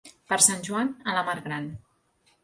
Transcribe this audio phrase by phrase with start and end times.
[0.31, 1.67] Per Sant Joan, a la mar gran.